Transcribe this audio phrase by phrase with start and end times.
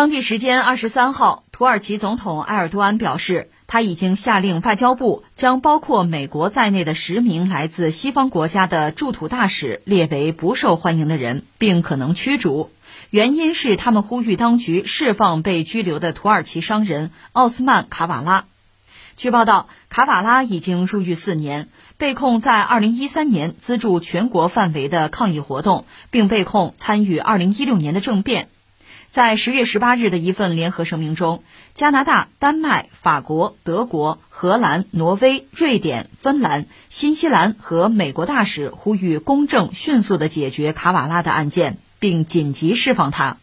[0.00, 12.70] 当地时间二十三号，土耳其总统埃尔多安表示，他已经下令外交部将包括美国在内的十名来自西方国家的驻土大使列为不受欢迎的人，并可能驱逐。
[13.10, 18.46] 原因是他们呼吁当局释放被拘留的土耳其商人奥斯曼卡瓦拉。
[19.18, 28.48] 据报道，卡瓦拉已经入狱四年，被控在二零一三年资助全国范围的抗议活动，并被控参与二零一六年的政变。
[29.10, 31.42] 在十月十八日的一份联合声明中，
[31.74, 43.38] 加拿大、丹麦、法国、德国、荷兰、挪威、瑞典、芬兰、新西兰和美国大使呼吁公正、迅速地解决卡瓦拉的案件，并紧急释放他。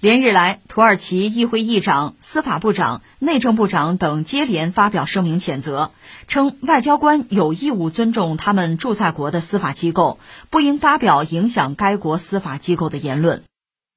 [0.00, 5.92] 连日来，土耳其议会议长、司法部长、内政部长等接连发表声明谴责，
[6.26, 10.18] 称外交官有义务尊重他们驻在国的司法机构，
[10.50, 13.44] 不应发表影响该国司法机构的言论。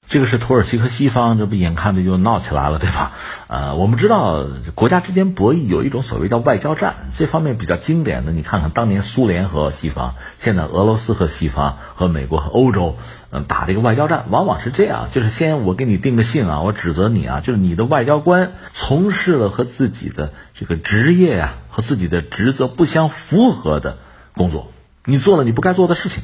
[0.09, 3.11] 这个是土耳其和西方，这不眼看着就闹起来了，对吧？
[3.47, 12.95] 呃，我们知道国家之间博弈有一种所谓叫外交战，这方面比较经典的，你看看当年苏联和西方，现在俄罗斯和西方和美国和欧洲，
[13.31, 23.97] 嗯，打这个外交战，往往是这样，就是先我给你定个性啊，我指责你啊，就是你的外交官从事了和自己的这个职业啊和自己的职责不相符合的
[24.33, 24.71] 工作，
[25.03, 26.23] 你做了你不该做的事情。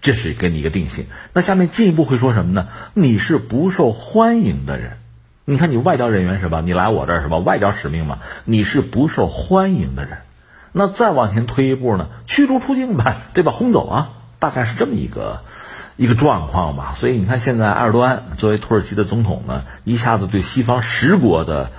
[0.00, 1.06] 这是给你一个定性。
[1.32, 2.68] 那下面进一步会说什么呢？
[2.94, 4.98] 你是不受欢迎的人。
[5.44, 6.60] 你看，你外交人员是吧？
[6.60, 7.38] 你来我这儿是吧？
[7.38, 10.18] 外交使命嘛，你是不受欢迎的人。
[10.72, 12.08] 那再往前推一步呢？
[12.26, 13.50] 驱逐出境呗， 对吧？
[13.50, 15.40] 轰走啊，大概是这么一个
[15.96, 16.92] 一个状况吧。
[16.94, 21.72] 所以你看，现在埃尔多安作为土耳其的总统呢，一下子对西方十国的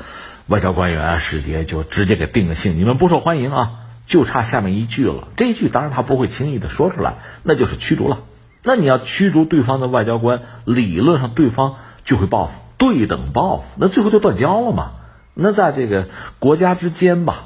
[0.48, 3.78] 外交官员啊、使节就直接给定个性：你们不受欢迎啊。
[4.09, 8.21] 就差下面一句了，这一句当然他不会轻易的说出来，那就是驱逐了。
[8.63, 14.93] 那你要驱逐对方的外交官，理论上对方就会报复，对等报复，那最后就断交了嘛。
[15.35, 16.07] 那在这个
[16.39, 17.45] 国家之间吧，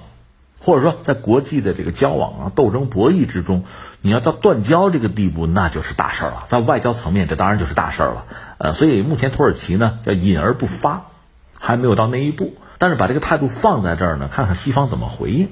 [0.57, 3.65] 或者说在国际的这个交往啊、斗争博弈之中，
[3.99, 6.45] 你要到断交这个地步，那就是大事儿了。
[6.47, 8.25] 在外交层面，这当然就是大事儿了。
[8.57, 11.07] 呃，所以目前土耳其呢叫隐而不发，
[11.59, 15.49] 还没有到那一步，但是把这个态度放在这儿呢，看看西方怎么回应。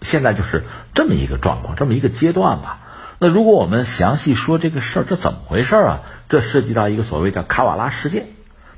[0.00, 0.64] 现在就是
[0.94, 2.80] 这么一个状况，这么一个阶段吧。
[3.18, 6.02] 那如果我们详细说这个事儿，这怎么回事啊？
[6.28, 8.28] 这涉及到一个所谓叫卡瓦拉事件。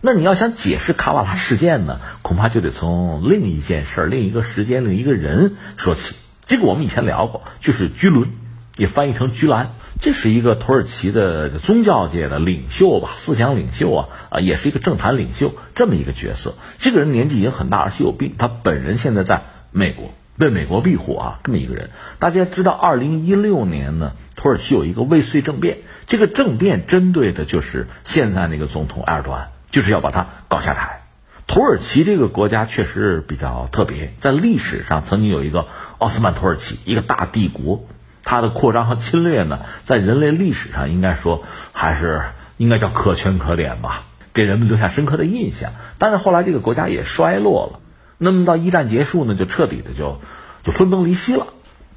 [0.00, 6.16] 那你要想解释卡瓦拉事件呢，恐怕就得从另一件事、另一个时间、另一个人说起。
[6.46, 8.30] 这个我们以前聊过，就是居伦，
[8.78, 16.54] 也翻译成居兰，这是一个土耳其的宗教界的领袖吧，思想领袖啊，啊，也是一个政坛领袖这么一个角色。
[16.78, 18.36] 这个人年纪已经很大，而且有病。
[18.38, 20.14] 他本人现在在美国。
[20.48, 31.02] 为美国庇护啊，这么一个人，大家知道，二零一六年呢，土耳其有一个未遂政变，这个政变针对的就是现在那个总统埃尔多安，就是要把他搞下台。
[31.46, 35.66] 土耳其这个国家确实比较特别，在历史上曾经有一个
[35.98, 37.86] 奥斯曼土耳其，一个大帝国，
[38.22, 42.22] 它的扩张和侵略呢，在人类历史上应该说还是
[42.56, 45.72] 应该叫可圈可点吧，给人们留下深刻的印象。
[45.98, 47.80] 但是后来这个国家也衰落了。
[48.22, 50.20] 那么到一战结束呢，就彻底的就
[50.62, 51.46] 就分崩离析了。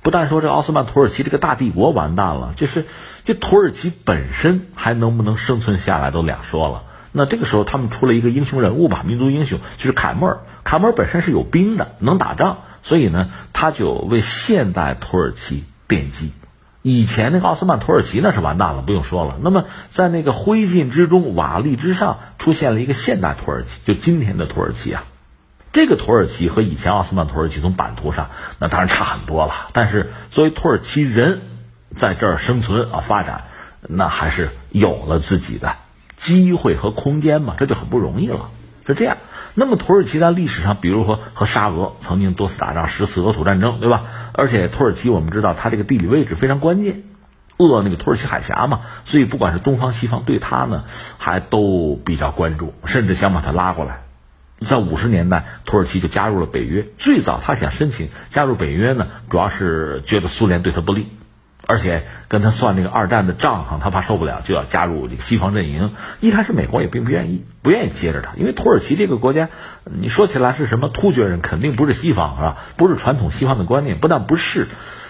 [0.01, 2.85] 不但说这奥斯曼土耳其这个大帝国完蛋了，就是
[3.25, 6.83] 这土耳其本身还能不能生存下来都两说了。
[7.11, 10.39] 那这个时候他们出了一个英雄人物吧，民族英雄就是凯末尔。
[10.63, 16.31] 凯末尔本身是有兵的，能打仗，所以呢，他就为现代土耳其奠基。
[16.81, 19.37] 以前那个奥斯曼土耳其那是完蛋了，不用说了。
[19.41, 25.03] 那么在那个灰烬之中、瓦砾之上，出现了一个现代土耳其，就今天的土耳其啊。
[25.73, 28.29] 这个土耳其和以前奥斯曼土耳其从版图上
[28.59, 31.41] 那当然差很多了，但是作为土耳其人
[31.95, 33.45] 在这儿生存啊发展，
[33.81, 35.75] 那还是有了自己的
[36.15, 38.51] 机会和空间嘛，这就很不容易了。
[38.85, 39.17] 是这样。
[39.55, 44.03] 那么土耳其在历史上，比如说和沙俄曾经多次打仗，十次俄土战争，对吧？
[44.33, 47.01] 而且土耳其我们知道它这个地理位置非常关键，
[47.57, 50.83] 扼那个土耳其海峡嘛，所以不管是东方西方对它呢，
[51.17, 54.03] 还都比较关注，甚至想把它拉过来。
[54.63, 56.85] 在五十年代，土耳其就加入了北约。
[56.97, 61.07] 最早他想申请加入北约呢，主要是觉得苏联对他不利，
[61.65, 65.91] 而且跟他算那个二战的账哈，他怕受不了，就要加入这个西方阵营。
[66.19, 69.49] 一开始美国也并不愿意，不愿意接着他，因为土耳其这个国家，
[69.83, 72.57] 你说起来是什么突厥人，肯定不是西方是吧？
[72.75, 74.67] 不是传统西方的观念，不但不是，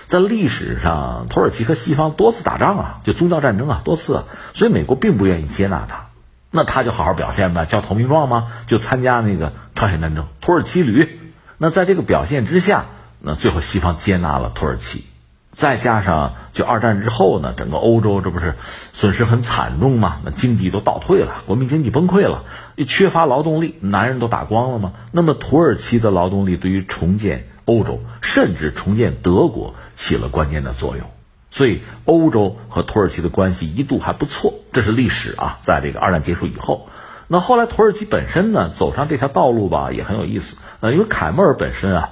[0.07, 6.10] 在历史上土耳其和西方多次打仗啊，就宗教战争啊多次，所以美国并不愿意接纳他。
[6.55, 8.53] 那他就好好表现呗，叫投名状吗？
[8.67, 11.19] 就参加那个朝鲜战争，土耳其旅。
[11.57, 12.85] 那在这个表现之下，
[13.19, 15.03] 那最后西方接纳了土耳其。
[15.50, 18.53] 再加上就二战之后呢，整个欧洲这不是
[18.91, 20.19] 损失很惨重吗？
[20.23, 22.44] 那经济都倒退了，国民经济崩溃了，
[22.75, 24.94] 又缺乏劳动力，男人都打光了吗？
[25.11, 31.07] 那么土耳其的劳动力对于重建欧洲，甚至重建德国起了关键的作用。
[31.53, 35.57] 所以欧洲和土耳其的关系一度还不错，这是历史啊。
[35.61, 36.89] 在这个二战结束以后，
[37.27, 40.57] 那后来土耳其本身呢走上这条道路吧，也很有意思。
[40.81, 42.09] 呃，因为凯末尔本身啊，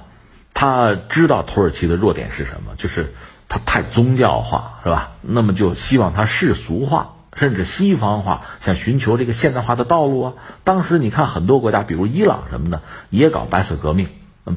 [0.54, 3.12] 他知道土耳其的弱点是什么，就是。
[3.48, 5.12] 他太宗教化是吧？
[5.20, 10.32] 那么就希望他世俗化，甚至西方化，想寻求这个现代化的道路啊。
[10.64, 12.80] 当时你看很多国家，比如伊朗什么的，
[13.10, 14.08] 也搞白色革命，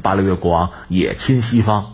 [0.01, 1.87] 巴列维国王也亲西方，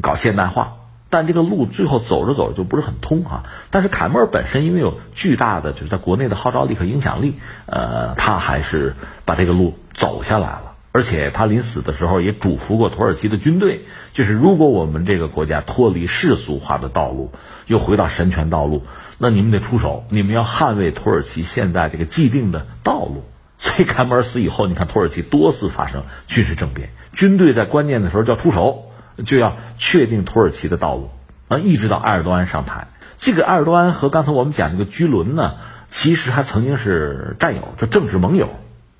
[0.00, 0.78] 搞现代化，
[1.10, 3.42] 但这个路最后走着走着就不是很通啊。
[3.70, 7.34] 但是凯末尔本身因为有巨大的就是在国内的号召力和影响力，
[7.66, 8.94] 呃，他还是
[9.26, 10.62] 把这个路走下来了。
[10.92, 17.30] 而且他临死的时候也嘱咐过土耳其的军队，就是如果我们这个国家脱离世俗化的道路，
[17.66, 18.82] 又回到神权道路，
[19.16, 23.22] 那你们得出手，你们要捍卫土耳其现在这个既定的道路。
[23.56, 28.89] 所以凯末尔死以后，你看土耳其多次发生军事政变，军队在关键的时候就要出手，
[29.24, 31.10] 就要确定土耳其的道路
[31.48, 32.88] 啊，一直到埃尔多安上台。
[33.16, 35.56] 这个埃尔多安和刚才我们讲这个居伦呢，
[35.88, 38.48] 其实还曾经是战友，就政治盟友。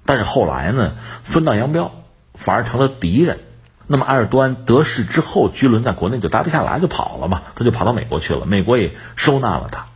[0.04, 1.92] 但是后来呢，分道扬镳，
[2.34, 3.38] 反而成了敌人。
[3.86, 8.46] 那么埃尔多安得势之后，居伦在国内就待不下来，就跑了嘛，他就跑到美国去了。
[8.46, 9.86] 美国也收纳了他，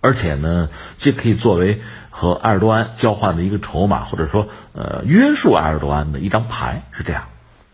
[0.00, 0.68] 而且呢，
[0.98, 1.80] 这可以作为
[2.10, 7.24] 和埃尔多安交换的一个筹码，或者说呃约束埃尔多安的一张牌，是这样。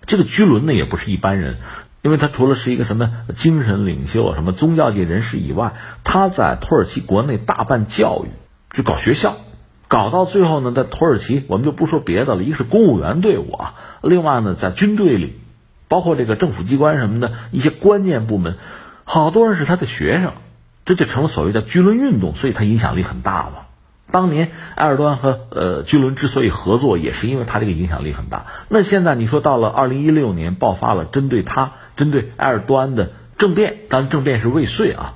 [0.06, 1.58] 这个居伦呢，也不是一般人，
[2.06, 5.74] 因为他除了是一个什么精神领袖、什么宗教界人士以外，
[6.04, 8.28] 他在土耳其国内大办教育，
[8.70, 9.38] 就搞学校。
[9.88, 15.40] 搞到最后呢，在土耳其，我们就不说别的了，一个是公务员队伍啊，另外呢，在军队里，
[15.88, 18.54] 包括这个政府机关什么的一些关键部门，
[19.02, 20.30] 好多人是他的学生，
[20.84, 23.66] 这就成了所谓的居伦运动，所以他影响力很大嘛。
[24.10, 28.46] 当年埃尔多安和呃居伦之所以合作，也是因为他这个影响力很大。
[28.68, 35.14] 那现在你说到了二零一六年爆发了针对他、针对埃尔多安的政变，当然政变是未遂啊，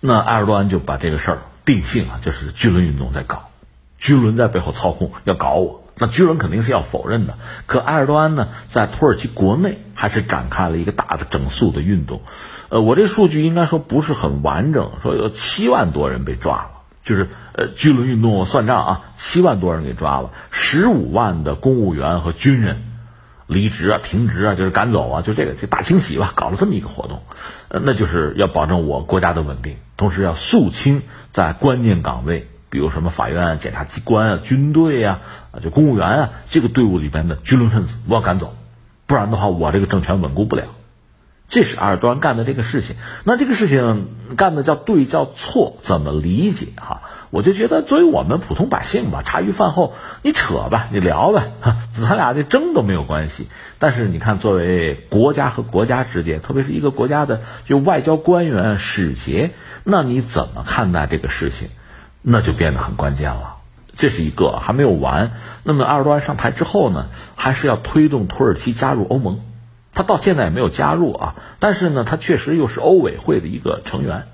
[0.00, 3.50] 那埃尔多安就把这个事儿定性了，就是居伦运动在搞。
[3.98, 7.38] 居伦在背后操控，要搞我，那居伦肯定是要否认的。
[7.64, 12.20] 可埃尔多安呢，在土耳其国内还是展开了一个大的整肃的运动。
[12.68, 16.70] 呃，我这数据应该说不是很完整，说有七万多人被抓了，
[17.06, 22.82] 就是呃巨轮运动我算账啊，七万多人给抓了，十五万的公务员和军人
[23.46, 27.22] 离职啊、停职啊，就是赶走啊，就这个就大清洗吧，搞了这么一个活动，
[27.68, 32.50] 呃，那就是要保证我国家的稳定，同时要肃清在关键岗位。
[32.68, 35.20] 比如什么法院、检察机关啊、军队呀、
[35.52, 38.54] 啊就公务员啊，这个队伍里边的军轮分子，我要赶走，
[39.06, 40.64] 不然的话，我这个政权稳固不了。
[41.48, 42.96] 这是埃尔多安干的这个事情。
[43.24, 47.02] 那这个事情干的叫对叫错，怎么理解哈？
[47.30, 51.52] 我就觉得作为我们普通百姓吧，茶余饭后你扯吧，你聊呗，
[51.92, 53.46] 咱俩这争都没有关系。
[53.78, 59.52] 但是你看，作为国家和国家之间，特别是一个国家的就外交官员、使节，
[59.84, 61.68] 那你怎么看待这个事情？
[62.22, 63.58] 那就变得很关键了，
[63.94, 65.30] 这是一个还没有完。
[65.62, 67.06] 那么埃尔多安上台之后呢，
[67.36, 69.40] 还是要推动土耳其加入欧盟，
[69.96, 71.34] 他到现在也没有加入啊。
[71.58, 74.28] 但是呢，他确实又是欧委会的一个成员，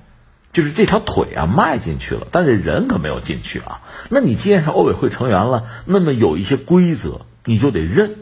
[0.53, 3.81] 就是这条腿啊迈进去了，但是人可没有进去啊。
[4.11, 8.17] 那你既然是欧委会成员了，那么有一些规则你就得认，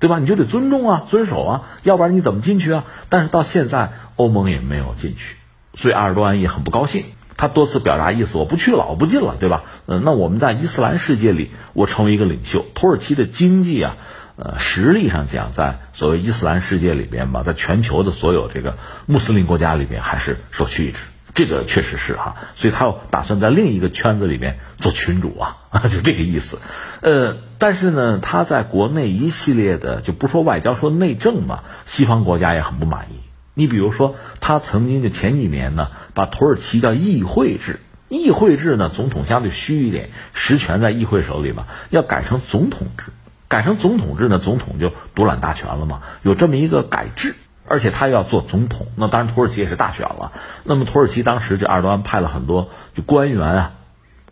[0.00, 0.18] 对吧？
[0.18, 2.84] 你就得尊重啊，遵守啊，要不然你怎么进去啊？
[3.10, 5.36] 但是到现在欧盟也没有进去，
[5.74, 7.04] 所以埃尔多安也很不高兴。
[7.36, 9.62] 他多次表达意思，我不去了，我不进了，对吧？
[9.86, 12.66] 嗯，那我们在伊斯兰世界里，我成为一个领袖。
[12.74, 13.96] 土耳其的经济啊，
[14.40, 20.98] 呃，实力上讲，在所谓伊斯兰世界里边吧，在全球的所有这个穆斯林国家里边，还是首屈一指。
[21.34, 25.56] 这个确实是哈，所以他要打算在另一个圈子里面做群主啊，
[25.90, 26.58] 就这个意思。
[27.00, 33.18] 呃，但是呢，他在国内一系列的，就不说外交，说内政嘛，西方国家也很不满意。
[33.54, 43.06] 你比如说，他曾经就前几年呢，把土耳其叫议会制，议会制呢，总统相对虚一点，实权在议会手里嘛，要改成总统制，
[43.48, 47.34] 改成总统制呢，总统就独揽大权了嘛，有这么一个改制，
[47.66, 50.32] 而且他要做总统，那当然土耳其也是大选了，
[50.64, 53.72] 那么土耳其当时就埃尔多安派了很多就官员啊，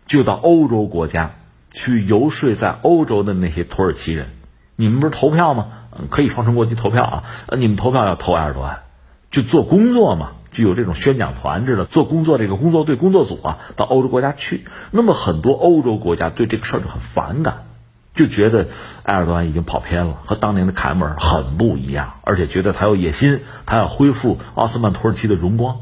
[0.06, 1.36] 就到欧洲国家
[1.70, 4.28] 去游说在欧洲的那些土耳其人，
[4.76, 5.68] 你们不是投票吗？
[6.10, 7.24] 可以双重国籍投票啊，
[7.56, 8.82] 你们投票要投埃尔多安。
[9.30, 14.64] 就做工作嘛，就有这种宣讲团制的做工作，这个工作队、工作组啊，到欧洲国家去。
[14.92, 17.65] 那么很多欧洲国家对这个事儿就很反感，
[18.16, 18.68] 就觉得
[19.04, 25.76] 埃尔多安已经跑偏了，和当年的凯末尔很不一样，而且觉得他有野心，他要恢复奥斯曼土耳其的荣光。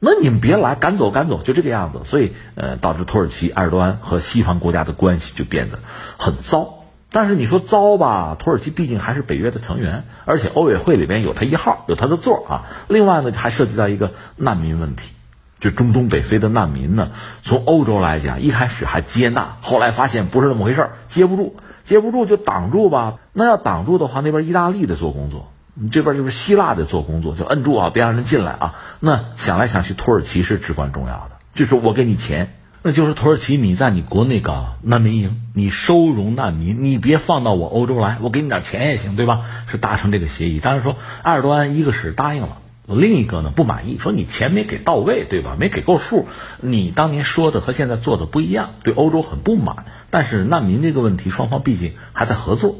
[0.00, 2.02] 那你们别来，赶走赶走，就这个样子。
[2.04, 5.80] 所以，呃，导致土耳其埃尔多安和西方国家的关系就变得
[6.16, 6.84] 很糟。
[7.10, 12.54] 但是你说糟吧，土耳其毕竟还是北约的成员，而且欧委会里边有他一号，有他的座啊。
[12.86, 15.14] 另外呢，还涉及到一个难民问题，
[15.60, 17.10] 就中东北非的难民呢，
[17.42, 23.16] 从欧洲来讲，一开始还接纳，后来发现不是那么回事接不住，接不住就挡住吧。
[23.32, 28.74] 那要挡住的话，那边意大利得做工作，你这边就是希腊得做工作，就摁住啊，别让人进来啊。
[29.00, 32.54] 那想来想去，土耳其是至关重要的，就是我给你钱。
[32.80, 39.40] 那就是土耳其，你在你国内搞难民营，你收容难民，你别放到我欧洲来，我给你点钱也行，对吧？
[39.66, 40.60] 是达成这个协议。
[40.60, 42.58] 当然说，埃尔多安一个是答应了，
[42.96, 45.56] 另一个呢不满意，说你钱没给到位，对吧？
[45.58, 46.26] 没给够数，
[46.60, 49.84] 你当年说的和现在做的不一样，对欧洲很不满。
[50.10, 52.76] 但是难民这个问题，双方毕竟还在合作。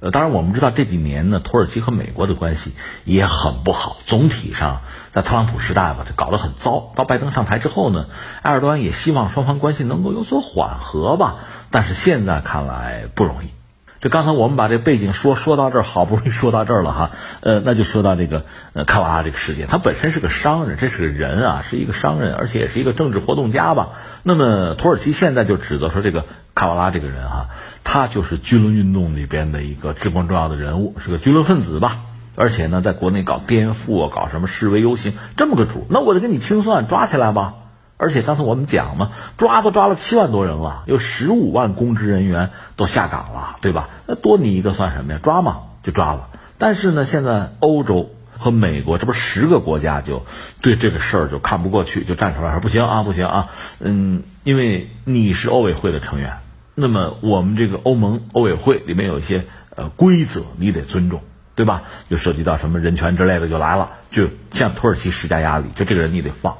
[0.00, 2.72] 呃，当然我们知道这几年呢，土耳其和美国的关系
[3.04, 3.98] 也很不好。
[4.06, 6.92] 总体上，在特朗普时代吧，就搞得很糟。
[6.96, 8.06] 到拜登上台之后呢，
[8.40, 11.40] 埃尔多安也希望双方关系能够有所缓和吧。
[11.70, 13.59] 但是现在看来不容易。
[14.00, 17.10] 这刚才我们把这背景说说到这儿，好不容易说到这儿了哈。
[17.40, 23.90] 呃，那就说到这个呃卡瓦拉这个事件，他本身是个商人，这是个人啊，是一个商人，而且也是一个政治活动家吧。
[24.22, 27.48] 那么土耳其现在就指责说这个卡瓦拉这个人哈，
[27.84, 31.98] 他就是军伦运动里边的一个至关重要的人物，是个军伦分子吧。
[32.36, 37.54] 而且呢，在国内搞颠覆啊，搞什么示威游行，这么个主，那我得跟你清算，抓起来吧。
[38.00, 43.90] 而且刚才我们讲嘛，抓都抓了七万多人了，有十五万公职人员都下岗了，对吧？
[44.06, 45.20] 那多你一个算什么呀？
[45.22, 46.28] 抓嘛就抓了。
[46.56, 50.24] 但是呢，现在欧洲和美国这不十个国家就
[50.62, 53.48] 对这个事儿就看不过去，就站出来说不行啊，不行啊，
[53.80, 56.38] 嗯，因为你是欧委会的成员，
[56.74, 61.20] 那么我们这个欧盟欧委会里面有一些呃规则，你得尊重，
[61.54, 61.82] 对吧？
[62.08, 66.56] 就涉及到什么人权之类的就来了，就向土耳其施加压力，就这个人你得放。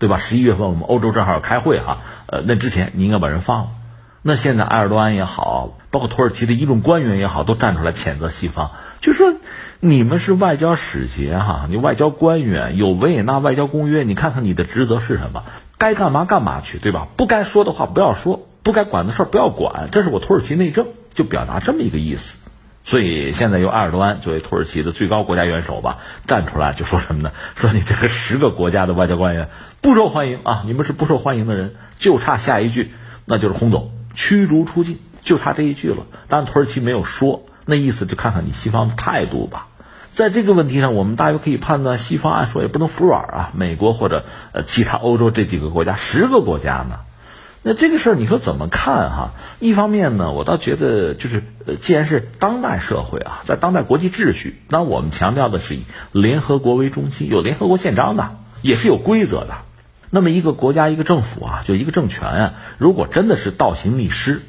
[0.00, 0.16] 对吧？
[0.16, 3.68] 十一月份我们欧洲正好要开会哈，呃，那之前你应该把人放了。
[4.22, 9.34] 那现在埃尔多安也好，包括土耳其的一众官员也好，都站出来谴责西方，就说
[9.78, 15.44] 你们是外交使节哈，你外交官员有维也纳外交公约，你看看你的职责是什么？
[15.78, 17.06] 该干嘛干嘛去，对吧？
[17.16, 22.38] 不该说的话不要说，不该管的事儿不要管，这是我土耳其内政，就表达这么一个意思。
[22.90, 27.30] 所以现在由埃尔多安作为土耳其的最高国家元首吧，站出来就说什么呢？
[27.54, 29.48] 说你这个十个国家的外交官员
[29.80, 30.64] 不受欢迎啊！
[30.66, 32.90] 你们是不受欢迎的人，就差下一句，
[33.26, 36.04] 那就是轰走、驱逐出境，就差这一句了。
[36.26, 39.68] 当然土耳其没有说，那意思就看看你西方的态度吧。
[40.10, 43.50] 在这个问题上，我们大约可以判断，西方按说也不能服软啊。
[43.54, 46.98] 美国或者呃其他欧洲这几个国家，十个国家呢？
[47.62, 49.34] 那这个事儿你说怎么看哈？
[49.58, 59.58] 一方面呢，我倒觉得就是，呃，既然是当代社会啊，在当代国际秩序，那我们强调的是以联合国为中心，有联合国宪章的，也是有规则的。
[60.08, 64.40] 那么一个国家一个政府啊，就一个政权啊，如果真的是倒行逆施，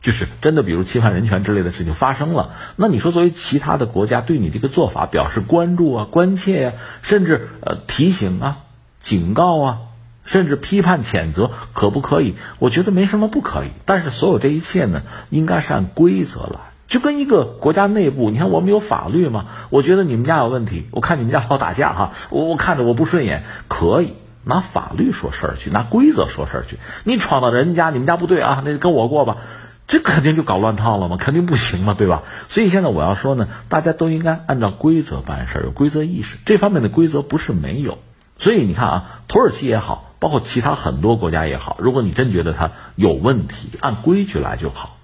[0.00, 8.58] 就是真的比如侵犯人权之类的事情发生了，那你说作为其他的国家对你这个做法表示关注啊、关切呀，甚至呃提醒啊、
[9.00, 9.78] 警告啊。
[10.24, 12.34] 甚至批判谴责可不可以？
[12.58, 13.68] 我觉得没什么不可以。
[13.84, 16.72] 但是所有这一切呢，应该是按规则来。
[16.88, 19.46] 就跟一个国家内部，你看我们有法律吗？
[19.70, 24.14] 我觉得你们家有问题，我看你们家老打架哈，我我看着我不顺眼，可以
[24.44, 26.78] 拿法律说事儿去，拿规则说事儿去。
[27.04, 29.38] 你闯到人家，你们家不对啊，那就跟我过吧，
[29.86, 32.24] 这肯定就搞乱套了嘛，肯定不行嘛，对吧？
[32.48, 36.36] 所以现在我要说呢，大家都应该按照规则办事儿，有规则意识。
[36.44, 37.96] 这方面的规则不是没有。
[38.36, 40.11] 所以你看啊，土耳其也好。
[40.22, 44.96] 包括其他很多国家也好，如果你真觉得它有问题，按规矩来就好。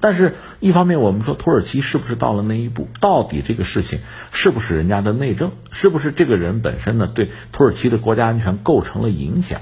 [0.00, 2.88] 但是，一方面我们说土耳其是不是到了那一步？
[2.98, 4.00] 到底这个事情
[4.32, 5.52] 是不是人家的内政？
[5.70, 7.06] 是不是这个人本身呢？
[7.06, 9.60] 对土耳其的国家安全构成了影响？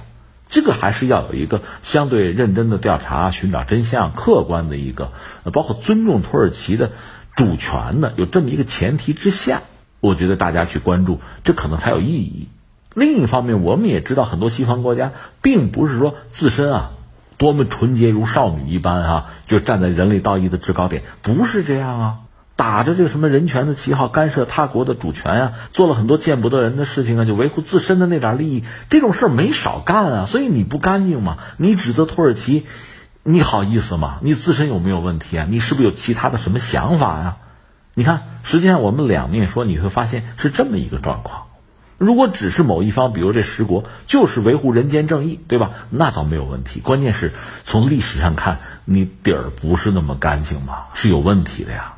[0.48, 5.12] 这个还是要有一个相对认真的调查，寻找真相，客观的一个，
[5.52, 6.92] 包括尊重土耳其的
[7.36, 9.64] 主权的，有这么一个前提之下，
[10.00, 12.48] 我觉得大家去关注，这可能才有意义。
[12.94, 16.90] 另一方面，我们也知道很多西方国家并不是说自身啊
[17.36, 22.14] 多么纯洁如少女一般啊，就站在人类道义的制高点，不是这样啊，
[22.54, 30.24] 打着这个什么人权的旗号干涉他国的主权啊，做了很多见不得人的事情啊，就维护自身的那点利益，这种事儿没少干啊。
[30.26, 31.38] 所以你不干净嘛？
[31.56, 32.64] 你指责土耳其，
[33.24, 34.18] 你好意思吗？
[34.20, 35.46] 你自身有没有问题啊？
[35.50, 37.36] 你是不是有其他的什么想法呀？
[37.94, 41.43] 你看，实际上我们两面说，你会发现是这么一个状况。
[42.04, 45.70] 如果只是某一方，比如这十国，就是维护人间正义，对吧？
[45.90, 46.80] 那倒没有问题。
[46.80, 47.32] 关键是
[47.64, 51.94] 从历史上看，你底儿不是那么干净嘛，是有问题的呀。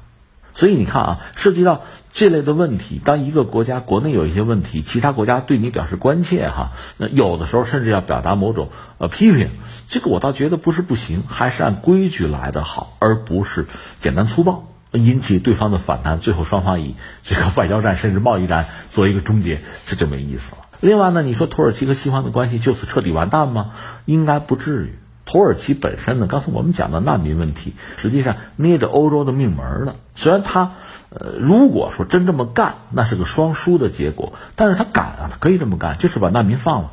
[0.55, 1.83] 所以你看啊，涉及到
[2.15, 9.51] 这类的问题，当一个国家国内有一些问题，其他国家对你表示关切哈，那有的时候甚至要表达某种呃批评，
[9.89, 13.67] 这个我倒觉得不是不行，还是按规矩来的好，而不是
[14.01, 20.59] 简单粗暴，引起对方的反弹，最后双方以这个外交战甚至贸易战做一个终结，这就没意思了。
[20.81, 23.73] 另外呢，你说土耳其和西方的关系就此彻底完蛋吗？
[24.05, 24.95] 应该不至于。
[25.25, 29.97] 土耳其本身呢，刚才我们讲的难民问题，实际上捏着欧洲的命门呢。
[30.15, 30.75] 虽然他，
[31.11, 34.35] 呃，如果说真这么干，那是个双输的结果。
[34.55, 36.93] 但是他敢啊，他可以这么干，就是把难民放了。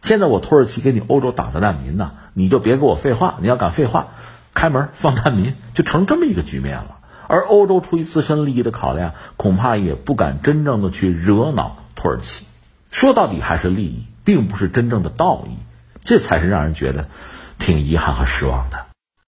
[0.00, 3.34] 现在我土耳其给你欧洲挡着难民呢，你就别给我废话。
[3.40, 4.10] 你要敢废话，
[4.54, 6.98] 开门放难民，就成这么一个局面了。
[7.32, 12.44] 而欧洲出于自身利益的考量，恐怕也不敢真正的去惹恼土耳其。
[12.90, 15.56] 说到底还是利益，并不是真正的道义，
[16.04, 17.08] 这才是让人觉得。
[17.58, 18.91] 挺遗憾和失望的。